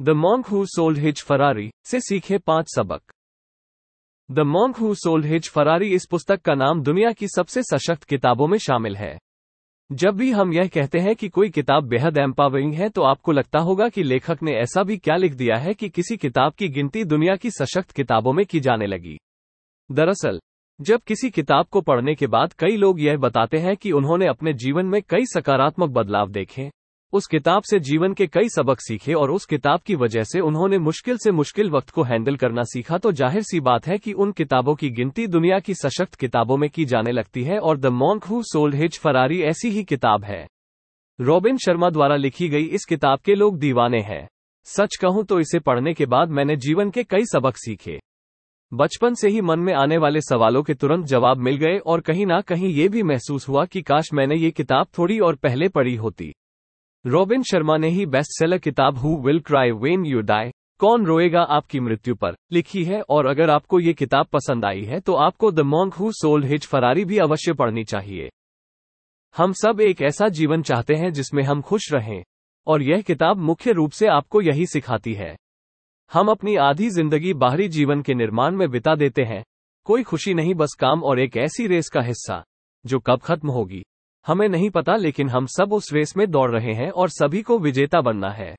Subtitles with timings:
[0.00, 3.00] The monk who sold his Ferrari से सीखे पाँच सबक।
[4.30, 8.46] The monk who sold his Ferrari इस पुस्तक का नाम दुनिया की सबसे सशक्त किताबों
[8.46, 9.18] में शामिल है।
[9.92, 13.58] जब भी हम यह कहते हैं कि कोई किताब बेहद एम्पावरिंग है तो आपको लगता
[13.58, 17.04] होगा कि लेखक ने ऐसा भी क्या लिख दिया है कि किसी किताब की गिनती
[17.04, 19.18] दुनिया की सशक्त किताबों में की जाने लगी।
[19.92, 20.40] दरअसल,
[20.80, 24.52] जब किसी किताब को पढ़ने के बाद कई लोग यह बताते हैं कि उन्होंने अपने
[24.52, 26.70] जीवन में कई सकारात्मक बदलाव देखे
[27.12, 30.78] उस किताब से जीवन के कई सबक सीखे और उस किताब की वजह से उन्होंने
[30.78, 34.32] मुश्किल से मुश्किल वक्त को हैंडल करना सीखा तो ज़ाहिर सी बात है कि उन
[34.32, 38.24] किताबों की गिनती दुनिया की सशक्त किताबों में की जाने लगती है और the monk
[38.24, 40.46] who sold his Ferrari ऐसी ही किताब है।
[41.18, 44.26] रॉबिन शर्मा द्वारा लिखी गई इस किताब के लोग दीवाने हैं।
[44.66, 47.98] सच कहूँ तो इसे पढ़ने के बाद मैंने जीवन के कई सबक सीखे।
[48.72, 52.26] बचपन से ही मन में आने वाले सवालों के तुरंत जवाब मिल गए और कहीं
[52.26, 55.94] ना कहीं ये भी महसूस हुआ कि काश मैंने ये किताब थोड़ी और पहले पढ़ी
[55.96, 56.32] होती।
[57.06, 61.42] रॉबिन शर्मा ने ही बेस्ट सेलर किताब who will cry when you die कौन रोएगा
[61.50, 65.50] आपकी मृत्यु पर, लिखी है और अगर आपको ये किताब पसंद आई है तो आपको
[65.52, 68.28] the monk who sold his Ferrari भी अवश्य पढ़नी चाहिए।
[69.36, 72.22] हम सब एक ऐसा जीवन चाहते हैं जिसमें हम खुश रहें,
[72.66, 75.34] और यह किताब मुख्य रूप से आपको यही सिखाती है।
[76.12, 79.42] हम अपनी आधी ज़िंदगी बाहरी जीवन के निर्माण में बिता देते हैं,
[79.86, 82.44] कोई खुशी नहीं बस काम और एक ऐसी रेस का हिस्सा,
[82.84, 83.84] जो कब खत्म होगी।
[84.26, 87.58] हमें नहीं पता लेकिन हम सब उस रेस में दौड़ रहे हैं और सभी को
[87.58, 88.54] विजेता बनना है।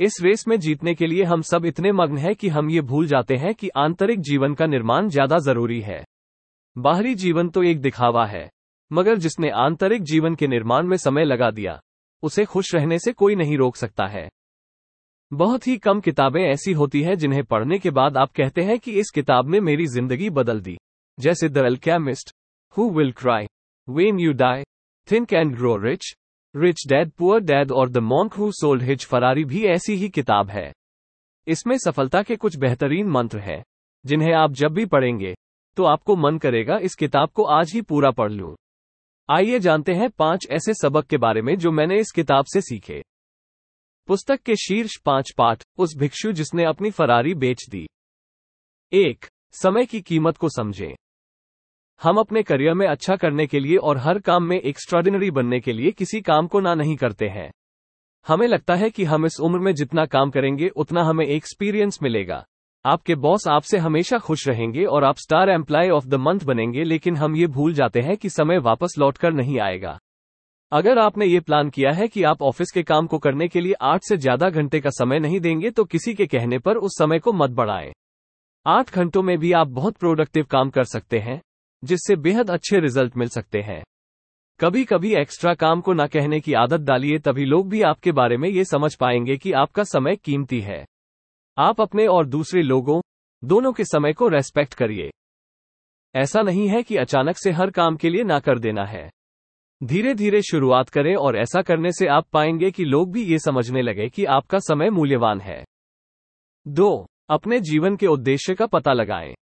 [0.00, 3.06] इस रेस में जीतने के लिए हम सब इतने मग्न हैं कि हम ये भूल
[3.06, 6.02] जाते हैं कि आंतरिक जीवन का निर्माण ज़्यादा ज़रूरी है।
[6.76, 8.48] बाहरी जीवन तो एक दिखावा है,
[8.90, 11.78] मगर जिसने आंतरिक जीवन के निर्माण में समय लगा दिया,
[12.22, 14.28] उसे खुश रहने से कोई नहीं रोक सकता है।
[15.32, 18.92] बहुत ही कम किताबें ऐसी होती है जिन्हें पढ़ने के बाद आप कहते हैं कि
[18.92, 20.76] इस किताब ने मेरी ज़िंदगी बदल दी।
[21.18, 22.32] जैसे the alchemist,
[22.76, 23.46] who will cry,
[23.88, 24.62] when you die
[25.10, 26.14] think and grow rich
[26.54, 30.50] rich dad poor dad और the monk who sold his Ferrari भी ऐसी ही किताब
[30.50, 30.72] है।
[31.46, 33.62] इसमें सफलता के कुछ बेहतरीन मंत्र हैं,
[34.04, 35.34] जिन्हें आप जब भी पढ़ेंगे
[35.76, 38.54] तो आपको मन करेगा इस किताब को आज ही पूरा पढ़ लूँ।
[39.28, 43.02] आइए जानते हैं पाँच ऐसे सबक के बारे में जो मैंने इस किताब से सीखे।
[44.08, 47.86] पुस्तक के शीर्ष पाँच पाठ, उस भिक्षु जिसने अपनी फरारी बेच दी।
[48.92, 50.94] एक, समय की कीमत को समझें।
[52.00, 55.72] हम अपने करियर में अच्छा करने के लिए और हर काम में एक्स्ट्राडिनरी बनने के
[55.72, 57.50] लिए किसी काम को ना नहीं करते हैं।
[58.26, 62.44] हमें लगता है कि हम इस उम्र में जितना काम करेंगे, उतना हमें एक्सपीरियंस मिलेगा।
[62.84, 67.16] आपके बॉस आपसे हमेशा खुश रहेंगे और आप star employee of the month बनेंगे, लेकिन
[67.16, 69.98] हम ये भूल जाते हैं कि समय वापस लौटकर नहीं आएगा।
[70.72, 73.74] अगर आपने ये प्लान किया है कि आप ऑफ़िस के काम को करने के लिए
[73.82, 77.18] आठ से ज़्यादा घंटे का समय नहीं देंगे तो किसी के कहने पर उस समय
[77.18, 77.92] को मत बढ़ाएँ।
[78.66, 81.40] आठ घंटों में भी आप बहुत प्रोडक्टिव काम कर सकते हैं।
[81.84, 83.84] जिससे बेहद अच्छे रिज़ल्ट मिल सकते हैं।
[84.60, 88.36] कभी कभी एक्स्ट्रा काम को ना कहने की आदत डालिए, तभी लोग भी आपके बारे
[88.36, 90.84] में ये समझ पाएँगे कि आपका समय कीमती है।
[91.58, 93.00] आप अपने और दूसरे लोगों,
[93.44, 95.10] दोनों के समय को रेस्पेक्ट करिए।
[96.14, 99.10] ऐसा नहीं है कि अचानक से हर काम के लिए ना कर देना है।
[99.84, 103.82] धीरे धीरे शुरुआत करें और ऐसा करने से आप पाएँगे कि लोग भी ये समझने
[103.82, 105.64] लगे कि आपका समय मूल्यवान है।
[106.68, 109.34] दो, अपने जीवन के उद्देश्य का पता लगाएँ।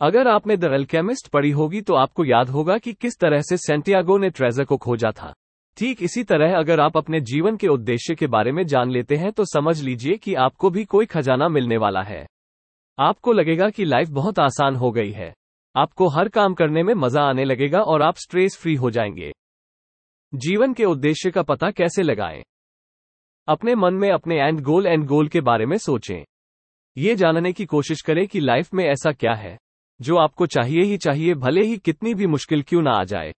[0.00, 4.18] अगर आपने द एल्केमिस्ट पढ़ी होगी तो आपको याद होगा कि किस तरह से सेंटियागो
[4.18, 5.32] ने ट्रेजर को खोजा था।
[5.76, 9.32] ठीक इसी तरह अगर आप अपने जीवन के उद्देश्य के बारे में जान लेते हैं
[9.32, 12.26] तो समझ लीजिए कि आपको भी कोई खजाना मिलने वाला है।
[12.98, 15.32] आपको लगेगा कि लाइफ बहुत आसान हो गई है।
[15.74, 19.32] आपको हर काम करने में मज़ा आने लगेगा और आप स्ट्रेस फ्री हो जाएँगे।
[20.32, 22.42] जीवन के उद्देश्य का पता कैसे लगाएँ?
[23.48, 26.24] अपने मन में अपने एंड गोल एंड गोल के बारे में सोचें।
[26.96, 29.58] ये जानने की कोशिश करें कि लाइफ में ऐसा क्या है।
[30.00, 33.32] जो आपको चाहिए ही चाहिए, भले ही कितनी भी मुश्किल क्यों ना आ जाए।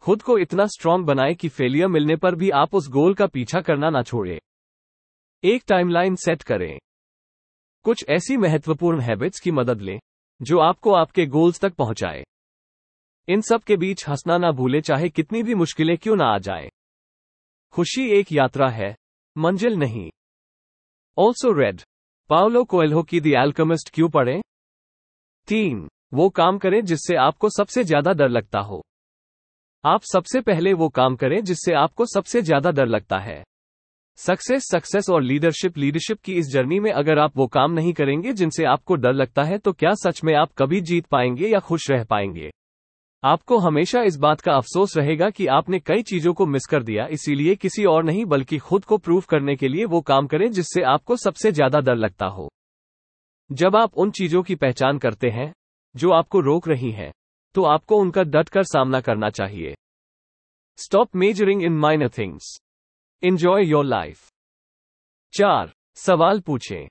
[0.00, 3.60] खुद को इतना स्ट्रांग बनाए कि फेलियर मिलने पर भी आप उस गोल का पीछा
[3.60, 4.40] करना ना छोड़े।
[5.44, 6.78] एक टाइमलाइन सेट करें।
[7.82, 10.00] कुछ ऐसी महत्वपूर्ण हैबिट्स की मदद लें,
[10.42, 12.24] जो आपको आपके गोल्स तक पहुँचाए।
[13.28, 16.70] इन सब के बीच हंसना ना भूले, चाहे कितनी भी मुश्किलें क्यों ना आ जाए।
[17.72, 18.96] खुशी एक यात्रा है,
[19.38, 20.10] मंजिल नहीं।
[21.18, 21.80] ऑल्सो रेड
[22.28, 24.42] पाओलो कोएल्हो की दी एल्कमिस्ट क्यों पढ़ें?
[25.48, 28.82] तीन, वो काम करें जिससे आपको सबसे ज़्यादा डर लगता हो।
[29.84, 33.42] आप सबसे पहले वो काम करें जिससे आपको सबसे ज़्यादा डर लगता है।
[34.18, 38.32] सक्सेस सक्सेस और लीडरशिप लीडरशिप की इस जर्नी में अगर आप वो काम नहीं करेंगे
[38.32, 41.90] जिनसे आपको डर लगता है तो क्या सच में आप कभी जीत पाएँगे या खुश
[41.90, 42.50] रह पाएँगे?
[43.22, 47.06] आपको हमेशा इस बात का अफसोस रहेगा कि आपने कई चीज़ों को मिस कर दिया,
[47.06, 50.82] इसीलिए किसी और नहीं, बल्कि खुद को प्रूव करने के लिए वो काम करें जिससे
[50.84, 52.48] आपको सबसे ज़्यादा डर लगता हो।
[53.52, 55.52] जब आप उन चीज़ों की पहचान करते हैं,
[55.96, 57.12] जो आपको रोक रही हैं
[57.54, 59.74] तो आपको उनका डट कर सामना करना चाहिए।
[60.76, 62.58] Stop measuring in minor things
[63.22, 64.30] enjoy your life
[65.32, 66.88] चार, सवाल पूछें।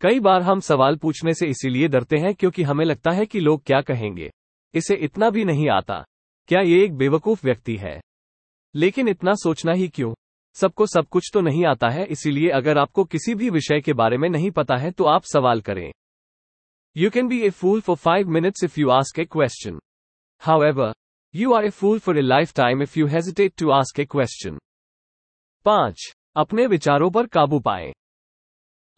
[0.00, 3.64] कई बार हम सवाल पूछने से इसीलिए डरते हैं क्योंकि हमें लगता है कि लोग
[3.64, 4.30] क्या कहेंगे।
[4.74, 6.04] इसे इतना भी नहीं आता।
[6.48, 8.00] क्या ये एक बेवकूफ़ व्यक्ति है?
[8.74, 10.14] लेकिन इतना सोचना ही क्यों?
[10.56, 14.16] सबको सब कुछ तो नहीं आता है, इसीलिए अगर आपको किसी भी विषय के बारे
[14.18, 15.90] में नहीं पता है तो आप सवाल करें।
[16.96, 19.78] You can be a fool for five minutes if you ask a question
[20.64, 20.92] however
[21.34, 22.22] you are a fool for a
[22.56, 24.58] lifetime if you hesitate to ask a question
[25.66, 27.92] पाँच, अपने विचारों पर काबू पाएँ।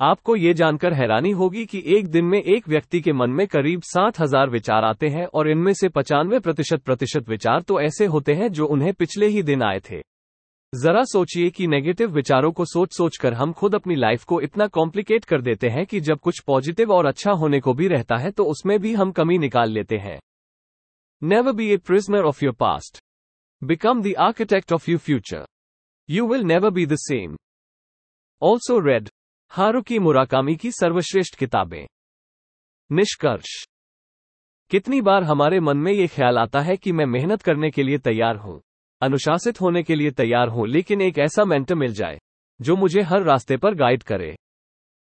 [0.01, 3.83] आपको ये जानकर हैरानी होगी कि एक दिन में एक व्यक्ति के मन में करीब
[3.85, 8.35] सात हज़ार विचार आते हैं और इनमें से पचानवे प्रतिशत प्रतिशत विचार तो ऐसे होते
[8.35, 10.01] हैं जो उन्हें पिछले ही दिन आए थे।
[10.75, 15.25] जरा सोचिए कि नेगेटिव विचारों को सोच सोचकर हम खुद अपनी लाइफ को इतना कॉम्प्लिकेट
[15.25, 18.45] कर देते हैं कि जब कुछ पॉजिटिव और अच्छा होने को भी रहता है तो
[18.45, 20.21] उसमें भी हम कमी निकाल लेते हैं।
[21.23, 23.01] Never be a prisoner of your past
[23.65, 25.45] become the architect of you future
[26.09, 27.37] you will never be the same
[28.43, 29.09] also read
[29.51, 31.87] Haruki Murakami की सर्वश्रेष्ठ किताबें।
[32.93, 33.67] निष्कर्ष।
[34.71, 37.99] कितनी बार हमारे मन में ये ख्याल आता है कि मैं मेहनत करने के लिए
[37.99, 38.61] तैयार हूँ।
[39.01, 42.19] अनुशासित होने के लिए तैयार हूँ, लेकिन एक ऐसा मेंटर मिल जाए,
[42.61, 44.37] जो मुझे हर रास्ते पर गाइड करे।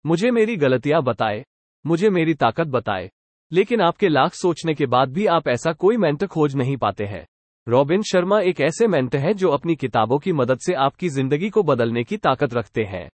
[0.06, 1.44] मुझे मेरी गलतियाँ बताए,
[1.86, 3.10] मुझे मेरी ताकत बताए,
[3.52, 7.26] लेकिन आपके लाख सोचने के बाद भी आप ऐसा कोई मेंटर खोज नहीं पाते हैं।
[7.68, 11.62] रॉबिन शर्मा एक ऐसे मेंटर हैं, जो अपनी किताबों की मदद से आपकी ज़िंदगी को
[11.62, 13.08] बदलने की ताकत रखते हैं।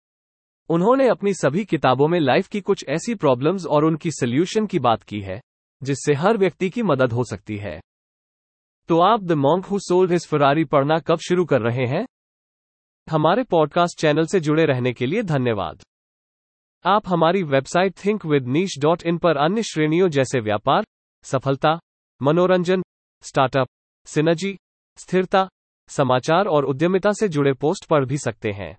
[0.69, 5.03] उन्होंने अपनी सभी किताबों में लाइफ की कुछ ऐसी प्रॉब्लम्स और उनकी सोल्यूशन की बात
[5.03, 5.41] की है,
[5.83, 7.79] जिससे हर व्यक्ति की मदद हो सकती है।
[8.91, 12.05] तो आप the monk who sold his Ferrari पढ़ना कब शुरू कर रहे हैं?
[13.11, 15.81] हमारे पॉडकास्ट चैनल से जुड़े रहने के लिए धन्यवाद।
[16.85, 20.83] आप हमारी website think with niche dot in पर अन्य श्रेणियों जैसे व्यापार,
[21.23, 21.79] सफलता,
[22.21, 22.81] मनोरंजन
[23.21, 23.67] स्टार्टअप
[24.05, 24.57] सिनर्जी
[24.97, 25.49] स्थिरता,
[25.87, 28.77] समाचार और उद्यमिता से जुड़े पोस्ट पढ़ भी सकते हैं।